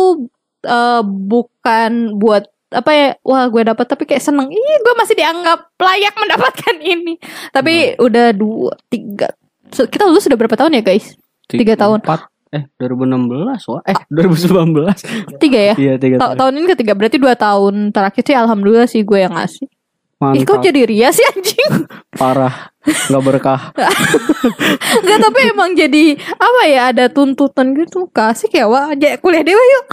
[0.64, 3.08] eh bukan buat apa ya?
[3.22, 4.50] Wah, gue dapat tapi kayak seneng.
[4.50, 7.16] Ih, gue masih dianggap layak mendapatkan ini.
[7.50, 9.30] Tapi udah dua, tiga.
[9.70, 11.14] Kita lulus sudah berapa tahun ya guys?
[11.46, 12.02] Tiga tahun.
[12.02, 12.30] Empat.
[12.50, 13.82] Eh 2016 wah.
[13.84, 15.38] Eh 2019.
[15.38, 15.74] Tiga ya?
[15.74, 16.36] Iya tiga Ta- tahun.
[16.38, 19.66] tahun ini ketiga berarti dua tahun terakhir sih alhamdulillah sih gue yang ngasih.
[20.24, 20.64] Ih kok Mantap.
[20.64, 21.84] jadi ria sih anjing
[22.22, 22.72] Parah.
[22.86, 23.62] Nggak berkah.
[25.04, 28.88] Enggak tapi emang jadi Apa ya ada tuntutan gitu Kasih kayak wah
[29.20, 29.88] kuliah dewa yuk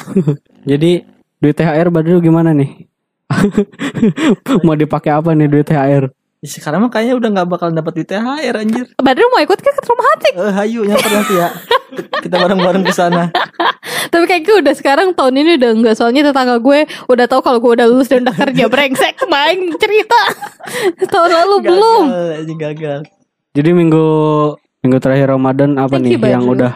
[0.63, 1.03] Jadi
[1.41, 2.87] duit THR Badru gimana nih?
[4.67, 6.13] mau dipakai apa nih duit THR?
[6.41, 8.85] Ya, sekarang mah kayaknya udah nggak bakal dapat di THR anjir.
[8.97, 11.49] Badru mau ikut ke rumah hati Eh, hayu nyamper nanti ya.
[12.25, 13.29] Kita bareng-bareng ke sana.
[14.13, 17.61] Tapi kayak gue udah sekarang tahun ini udah enggak Soalnya tetangga gue udah tahu kalau
[17.61, 20.19] gue udah lulus dan udah kerja brengsek Main cerita
[21.13, 23.01] Tahun lalu belum Gagal, anjing gagal.
[23.55, 24.07] Jadi minggu
[24.81, 26.73] minggu terakhir Ramadan apa Thank nih you, yang udah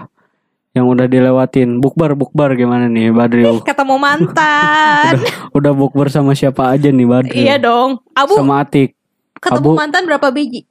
[0.75, 1.79] yang udah dilewatin?
[1.79, 3.63] Bukbar bukbar gimana nih Badru?
[3.63, 7.33] Ketemu mantan udah udah bukber sama siapa aja nih Badru?
[7.33, 8.99] Iya dong Abu Sama Atik.
[9.37, 9.79] ketemu Abu.
[9.79, 10.67] mantan berapa biji?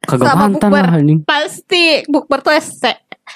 [0.00, 0.80] Kagak Sama mantan bukber.
[0.80, 1.20] lah anjing.
[1.20, 2.86] Pasti Bukber tuh SD,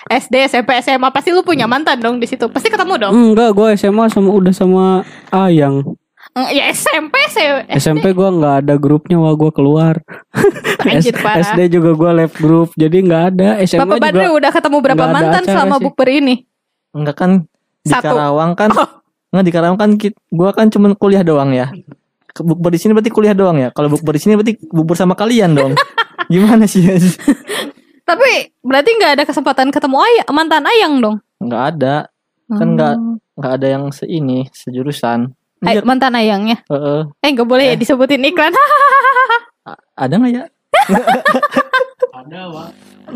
[0.09, 3.69] SD SMP SMA Pasti lu punya mantan dong di situ Pasti ketemu dong Enggak, gue
[3.75, 4.85] SMA sama udah sama
[5.29, 5.83] Ayang.
[6.33, 10.01] Mm, Ya SMP sih SMP gue nggak ada grupnya, wah gue keluar.
[10.89, 11.45] Anjir, parah.
[11.45, 13.49] SD juga gue left group, jadi nggak ada.
[13.63, 14.05] SMA Bapak juga.
[14.09, 15.85] Badru udah ketemu berapa nggak mantan selama sih.
[15.85, 16.35] bukber ini?
[16.93, 17.31] Enggak kan
[17.81, 18.05] di Satu.
[18.09, 18.71] Karawang kan.
[19.29, 19.91] Enggak di Karawang kan
[20.29, 21.69] gua kan cuman kuliah doang ya.
[22.33, 23.69] Bukber di sini berarti kuliah doang ya.
[23.69, 25.77] Kalau bukber di sini berarti bukber sama kalian dong.
[26.33, 26.81] Gimana sih?
[28.03, 31.17] Tapi berarti nggak ada kesempatan ketemu ayah, mantan ayang dong?
[31.39, 31.97] Enggak ada.
[32.49, 33.21] Kan nggak Hmm.
[33.37, 35.33] enggak ada yang seini sejurusan.
[35.63, 36.59] Ay, mantan ayangnya.
[36.67, 37.01] heeh.
[37.19, 38.51] Eh nggak boleh ya disebutin iklan.
[39.69, 40.45] A- Ada nggak ya?
[42.19, 42.41] Ada.
[42.51, 42.63] Mau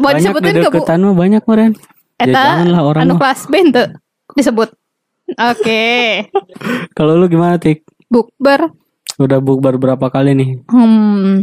[0.05, 0.83] Banyak disebutin di nggak bu?
[0.83, 1.73] mah banyak meren.
[2.17, 3.21] Ya Eta janganlah orang anu mah.
[3.21, 3.89] kelas B tuh
[4.33, 4.69] disebut.
[5.37, 5.83] Oke.
[6.97, 7.83] Kalau lu gimana Tik?
[8.07, 8.71] Bukber.
[9.17, 10.51] Udah bukber berapa kali nih?
[10.67, 11.43] Hmm.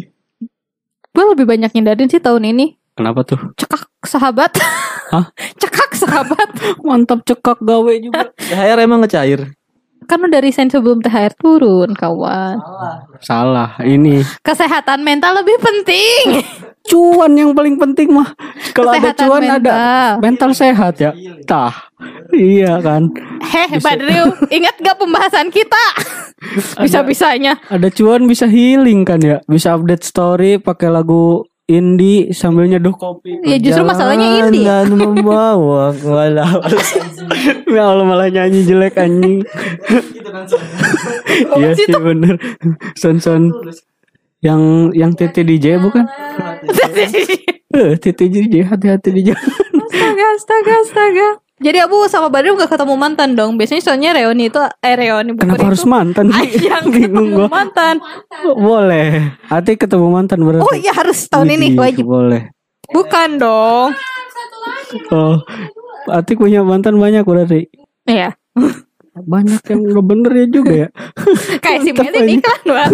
[1.09, 2.73] Gue lebih banyak ngindarin sih tahun ini.
[2.93, 3.37] Kenapa tuh?
[3.53, 4.53] Cekak sahabat.
[5.09, 5.29] Hah?
[5.57, 6.49] Cekak sahabat.
[6.81, 8.29] Mantap cekak gawe juga.
[8.35, 9.51] THR emang ngecair.
[10.05, 12.59] Kan udah resign sebelum THR turun, kawan.
[13.23, 16.43] Salah, ini Kesehatan mental lebih penting.
[16.91, 18.35] cuan yang paling penting mah.
[18.75, 19.59] Kalau ada Kesehatan cuan mental.
[19.63, 19.79] ada
[20.19, 21.11] mental sehat ya.
[21.47, 21.73] Tah.
[22.35, 23.07] Iya kan.
[23.39, 25.83] Heh, Badriu, ingat gak pembahasan kita?
[26.83, 27.63] Bisa-bisanya.
[27.71, 29.39] Ada cuan bisa healing kan ya.
[29.47, 33.39] Bisa update story pakai lagu indie sambil nyeduh kopi.
[33.47, 34.67] Ya justru masalahnya indie.
[34.67, 36.59] Dan membawa walau
[37.75, 39.43] Ya Allah malah nyanyi jelek anjing.
[41.33, 42.37] Iya sih bener.
[42.93, 43.49] Son son
[44.43, 46.05] yang yang Titi DJ bukan?
[47.73, 49.49] Eh Titi DJ hati-hati di jalan.
[49.81, 51.29] astaga, astaga, astaga.
[51.63, 53.55] Jadi Abu sama Badriu gak ketemu mantan dong.
[53.55, 56.59] Biasanya soalnya reuni itu eh reuni Kenapa itu harus mantan sih?
[56.59, 57.47] Ayang Bingung ketemu gua.
[57.47, 57.95] mantan.
[58.53, 59.07] Boleh.
[59.47, 60.61] Hati ketemu mantan berarti.
[60.61, 62.05] Oh iya harus tahun ini Widih, wajib.
[62.05, 62.41] Boleh.
[62.91, 63.89] Bukan dong.
[65.09, 65.39] Oh.
[66.05, 67.71] Atik punya mantan banyak berarti.
[68.03, 68.35] Iya.
[69.15, 70.87] Banyak yang nggak bener ya juga ya.
[71.63, 72.19] Kayak si aja.
[72.27, 72.91] iklan.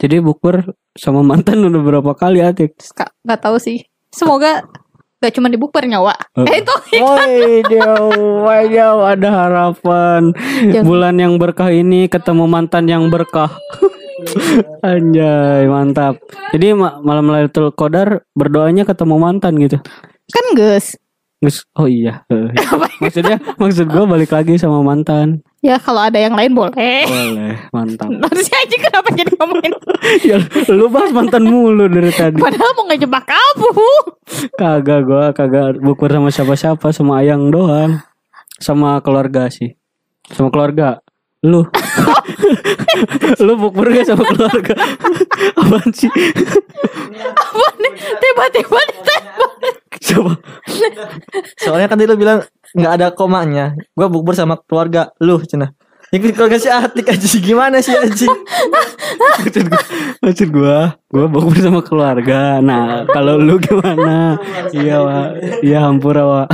[0.00, 2.74] Jadi bukber sama mantan udah berapa kali Atik?
[2.90, 3.84] Ka- Nggak tahu sih.
[4.08, 4.64] Semoga
[5.22, 6.34] gak cuma di bukbernya Wak.
[6.34, 6.42] Oh.
[6.42, 6.74] Eh itu
[7.78, 10.34] jauh, woi, jauh ada harapan.
[10.66, 10.82] Jangan.
[10.82, 13.54] Bulan yang berkah ini ketemu mantan yang berkah.
[14.86, 16.18] Anjay, mantap.
[16.50, 19.78] Jadi ma- malam Lailatul Qadar berdoanya ketemu mantan gitu.
[20.32, 20.96] kan Gus.
[21.74, 22.22] Oh iya.
[22.30, 22.54] eh.
[23.02, 25.42] Maksudnya maksud gua balik lagi sama mantan.
[25.58, 27.02] Ya kalau ada yang lain boleh.
[27.06, 28.06] Boleh, mantap.
[28.30, 29.72] Harusnya aja kenapa jadi ngomongin
[30.30, 30.38] ya
[30.70, 32.38] lu bahas mantan mulu dari tadi.
[32.38, 33.70] Padahal mau ngejebak kamu
[34.54, 37.98] Kagak gua kagak bukber sama siapa-siapa sama ayang doang.
[38.62, 39.74] Sama keluarga sih.
[40.30, 41.02] Sama keluarga.
[41.42, 41.66] Lu.
[43.42, 44.78] lu bukber gak sama keluarga?
[45.58, 46.06] Apaan sih?
[47.34, 50.32] Apa nih Tiba-tiba ditembak Coba.
[51.62, 52.42] Soalnya kan tadi lu bilang
[52.74, 53.78] nggak ada komanya.
[53.94, 55.70] Gua bukber sama keluarga lu, cina.
[56.12, 58.28] Ya keluarga si Atik aja gimana sih anjing?
[59.40, 59.80] Maksud gua,
[60.20, 62.60] maksud gua, gua bukber sama keluarga.
[62.60, 64.36] Nah, kalau lu gimana?
[64.76, 65.28] Iya, Wak.
[65.64, 66.48] Iya, hampura, Wak.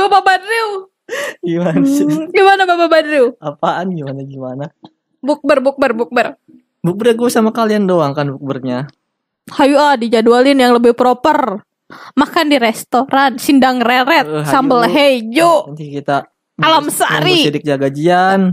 [0.00, 0.88] Bapak Badriu
[1.44, 2.08] Gimana sih?
[2.32, 4.64] Gimana Bapak Badriu Apaan gimana gimana?
[5.20, 6.26] Bukber bukber bukber
[6.80, 8.88] Bukber gue sama kalian doang kan bukbernya.
[9.52, 11.60] Hayu ah dijadwalin yang lebih proper
[12.14, 14.46] Makan di restoran Sindang reret hayu.
[14.46, 16.26] Sambal hejo Nanti kita
[16.60, 17.48] Alam nunggu Sari.
[17.48, 18.52] sidik jagajian.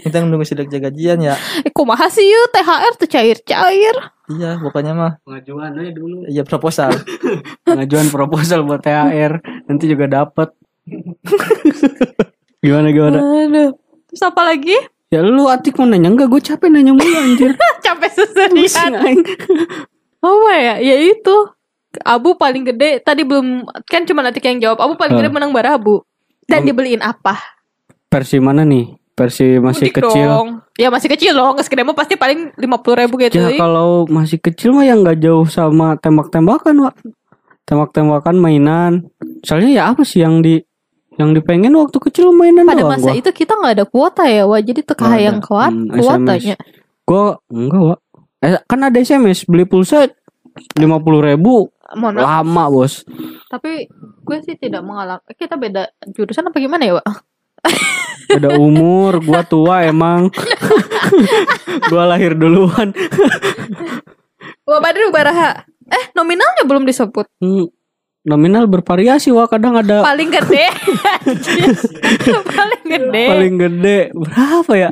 [0.00, 1.34] kita nunggu sidik jagajian ya.
[1.66, 3.96] Eh kumaha sih yuk THR tuh cair-cair
[4.30, 6.22] Iya, pokoknya mah Pengajuan aja dulu.
[6.30, 6.94] iya proposal.
[7.66, 9.42] Pengajuan proposal buat THR.
[9.66, 10.54] Nanti juga dapat.
[12.64, 13.18] gimana gimana?
[13.18, 13.74] Aduh
[14.10, 14.74] Terus apa lagi?
[15.10, 16.30] Ya lu Atik mau nanya enggak?
[16.30, 17.54] Gue capek nanya mulu anjir.
[17.82, 19.22] Capek aing.
[20.22, 20.74] Apa ya?
[20.78, 21.36] Ya itu
[22.00, 25.18] Abu paling gede Tadi belum Kan cuma nanti yang jawab Abu paling Eh.
[25.18, 26.06] gede menang barabu
[26.44, 27.34] Dan Em- dibeliin apa?
[28.06, 28.94] Versi mana nih?
[29.12, 30.26] Versi masih Mudik kecil.
[30.26, 30.48] dong.
[30.74, 34.38] Ya masih kecil dong Nggak segede mah pasti paling 50 ribu gitu Ya kalau masih
[34.38, 36.94] kecil mah yang nggak jauh sama tembak-tembakan, Wak.
[37.62, 38.92] Tembak-tembakan mainan.
[39.40, 40.58] Soalnya ya apa sih yang di
[41.14, 43.14] yang dipengen waktu kecil mainan Pada doang masa gua.
[43.14, 46.56] itu kita nggak ada kuota ya Wah jadi teka yang kuat Hmm, kuotanya
[47.04, 47.98] Gua enggak, Wak.
[48.40, 50.08] Eh, kan ada SMS beli pulsa
[50.72, 50.80] 50
[51.20, 52.26] ribu Mohon maaf.
[52.26, 52.94] Lama bos.
[53.50, 53.90] Tapi
[54.22, 57.06] gue sih tidak mengalami Kita beda jurusan apa gimana ya Wak?
[58.30, 60.30] ada umur gua tua emang.
[61.90, 62.94] Gua lahir duluan.
[64.62, 65.66] Wah Badru Baraha.
[65.90, 67.26] Eh nominalnya belum disebut.
[67.42, 67.66] Hmm,
[68.22, 70.66] nominal bervariasi wah kadang ada Paling gede.
[72.58, 73.24] Paling gede.
[73.26, 73.98] Paling gede.
[74.14, 74.90] Berapa ya?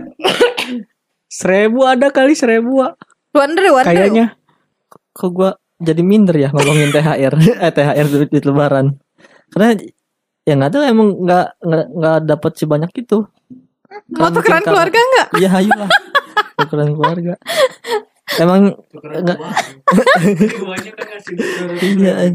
[1.31, 2.99] Seribu ada kali seribu Wak.
[3.37, 3.87] Wonder Wonder.
[3.87, 4.27] Kayaknya.
[5.15, 8.99] Kok gua jadi minder ya ngomongin THR, eh THR duit, duit lebaran.
[9.55, 9.79] Karena
[10.43, 13.19] ya nggak tahu emang nggak nggak nggak dapat sebanyak itu.
[14.19, 15.29] Mau tukeran keluarga nggak?
[15.39, 15.91] Iya ayo lah.
[16.59, 17.35] Tukeran keluarga.
[18.37, 19.39] Emang nggak
[21.87, 22.29] iya.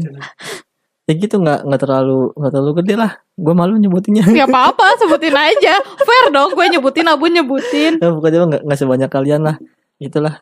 [1.04, 3.12] Ya gitu nggak nggak terlalu nggak terlalu gede lah.
[3.36, 4.24] Gue malu nyebutinnya.
[4.40, 9.10] Gak apa-apa sebutin aja Fair dong gue nyebutin Abu nyebutin ya pokoknya nggak nggak sebanyak
[9.12, 9.56] kalian lah.
[10.00, 10.40] Itulah.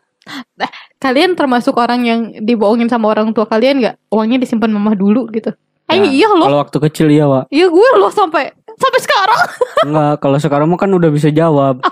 [1.02, 3.96] Kalian termasuk orang yang dibohongin sama orang tua kalian gak?
[4.08, 5.50] Uangnya disimpan mama dulu gitu
[5.92, 8.48] Ya, iya loh kalau waktu kecil iya Wak Iya gue loh sampai
[8.80, 9.40] Sampai sekarang
[9.86, 11.82] Enggak, kalau sekarang mah kan udah bisa jawab.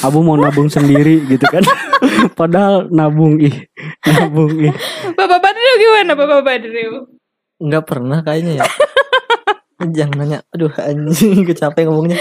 [0.00, 1.60] Abu mau nabung sendiri gitu kan.
[2.38, 3.52] Padahal nabung ih,
[4.08, 4.72] nabung ih.
[5.12, 7.04] Bapak Badru gimana Bapak Badru?
[7.60, 8.66] Nggak pernah kayaknya ya.
[9.96, 10.38] Jangan nanya.
[10.56, 12.16] Aduh anjing gue capek ngomongnya.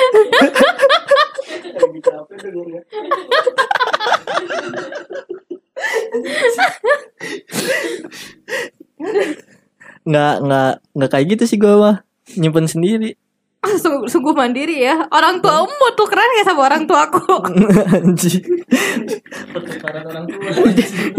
[10.03, 12.03] Nggak nggak nggak kayak gitu sih gue mah
[12.37, 13.15] nyimpen sendiri
[13.63, 17.07] Sungguh, sungguh mandiri ya Orang tua mau tukeran gak sama orang tua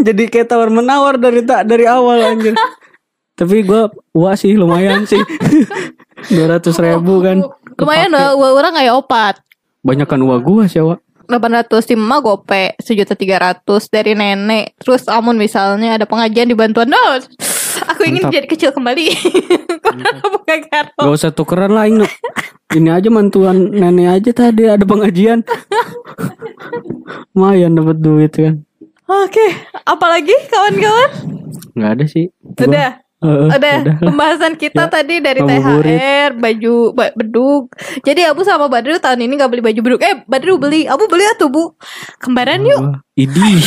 [0.05, 2.53] Jadi kayak tawar menawar dari tak dari awal anjir.
[3.33, 5.17] Tapi gua wah sih lumayan sih.
[6.29, 7.41] 200 ribu kan.
[7.81, 9.35] Lumayan lah Uang orang kayak opat
[9.85, 11.04] Banyakan uang gua sih, Wak.
[11.27, 16.55] 800 di emak gope sejuta tiga ratus dari nenek terus amun misalnya ada pengajian di
[16.57, 17.03] bantuan no,
[17.89, 18.35] aku ingin Mantap.
[18.39, 19.05] jadi kecil kembali
[20.45, 22.05] Gak usah tukeran lah ini.
[22.73, 25.41] Ini aja mantuan nenek aja tadi ada pengajian.
[27.33, 28.61] Lumayan dapat duit kan.
[29.05, 29.47] oke
[29.85, 31.09] apalagi kawan-kawan
[31.77, 32.33] Nggak ada sih.
[33.17, 35.39] Gua- udah udah pembahasan kita Ya, tadi dari.
[35.39, 40.21] THR baju ba- bedug jadi Abu sama Badru tahun ini gak beli baju bedug eh
[40.23, 41.73] Badru beli Abu beli atuh bu
[42.17, 43.63] kembaran yuk Wah, Idih.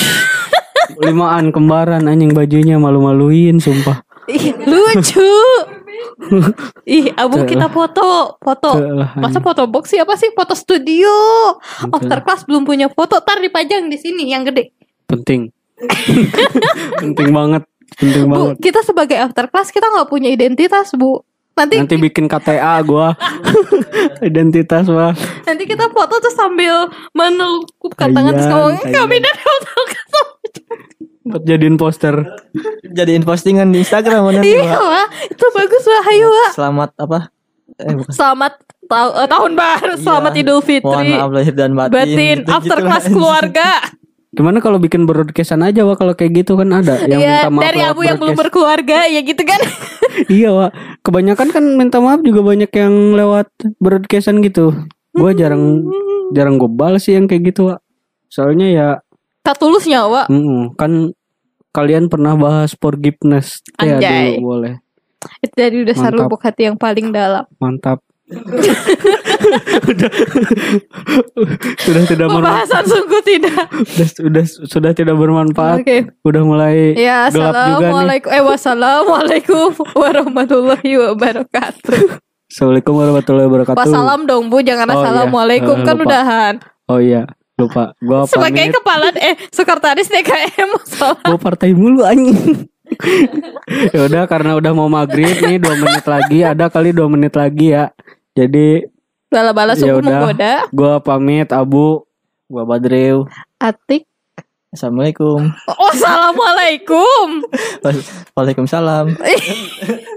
[0.98, 4.00] Limaan kembaran anjing bajunya malu-maluin sumpah.
[4.26, 5.32] Ih, lucu.
[6.88, 8.70] Ih, abu kita foto, foto.
[9.14, 10.32] Masa foto box sih apa sih?
[10.32, 11.08] Foto studio.
[11.87, 14.72] After class belum punya foto, tar dipajang di sini yang gede.
[15.06, 15.48] penting
[17.00, 17.62] penting banget
[17.94, 21.24] penting Bu, banget kita sebagai after class kita nggak punya identitas, Bu.
[21.55, 23.18] Nanti nanti bikin KTA gua
[24.22, 25.11] identitas wah
[25.42, 28.94] nanti kita foto tuh sambil menelukupkan tangan terus ngomong ayan.
[28.94, 30.12] kami dari after class.
[31.24, 32.14] buat jadiin poster
[32.88, 35.07] Jadiin postingan di Instagram mana Iya, Wak.
[35.29, 36.03] itu bagus Wak.
[36.09, 36.51] Ayo, Wak.
[36.55, 37.18] Selamat apa?
[37.77, 38.11] Eh bukan.
[38.11, 38.53] Selamat
[38.87, 40.40] tau- eh, tahun baru, selamat Iya.
[40.40, 41.11] Idul Mohon Fitri.
[41.12, 41.92] maaf lahir dan batin.
[41.92, 43.70] Batin Gitu-gitu after class keluarga.
[44.30, 47.62] Gimana kalau bikin broadcastan aja wah kalau kayak gitu kan ada yang Iya, minta maaf
[47.64, 49.60] dari abu yang belum berkeluarga ya gitu kan.
[50.30, 54.76] iya wah kebanyakan kan minta maaf juga banyak yang lewat broadcastan gitu
[55.10, 55.88] gua jarang
[56.30, 57.78] jarang gue balas sih yang kayak gitu wah
[58.26, 58.88] soalnya ya
[59.40, 60.28] Katulusnya, Wak.
[60.28, 61.16] mm-mm, kan
[61.70, 64.36] kalian pernah bahas forgiveness ya Anjay.
[64.36, 64.74] dulu boleh
[65.40, 66.28] Itu dari dasar Mantap.
[66.28, 67.48] lubuk hati yang paling dalam.
[67.56, 68.04] mantap
[69.80, 70.12] Udah-
[71.78, 73.64] sudah tidak bermanfaat Pembahasan sungguh tidak.
[73.86, 75.98] sudah, sudah sudah tidak bermanfaat Oke.
[76.22, 78.20] udah mulai Ya, gelap juga nih.
[78.30, 82.20] Eh, wassalamualaikum warahmatullahi wabarakatuh.
[82.46, 84.60] assalamualaikum warahmatullahi wabarakatuh Wassalam dong, Bu.
[84.60, 85.00] Jangan Oh, iya.
[85.02, 86.06] assalamualaikum Eh, kan lupa.
[86.06, 86.54] udahan.
[86.86, 87.22] oh iya
[87.54, 91.20] lupa gua Sebagai pamit kepala eh sekretaris DKM salah.
[91.22, 92.64] gua partai mulu anjing
[93.92, 97.68] ya udah karena udah mau maghrib nih dua menit lagi ada kali dua menit lagi
[97.70, 97.92] ya
[98.38, 98.87] jadi
[99.29, 100.11] Bala-bala Ya sungguh udah.
[100.24, 100.55] menggoda.
[100.72, 102.07] gua pamit Abu
[102.46, 103.29] Gua Badril.
[103.61, 104.09] Atik.
[104.68, 105.53] Assalamualaikum.
[105.68, 107.44] Oh, assalamualaikum.
[108.37, 109.12] Waalaikumsalam.